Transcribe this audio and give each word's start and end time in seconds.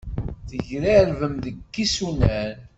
Tegrarbem 0.47 1.33
deg 1.43 1.57
yisunan. 1.73 2.55